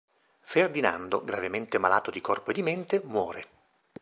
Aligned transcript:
Ferdinando, 0.41 1.21
gravemente 1.23 1.77
malato 1.77 2.09
di 2.09 2.21
corpo 2.21 2.49
e 2.49 2.53
di 2.55 2.63
mente, 2.63 3.03
muore. 3.05 3.45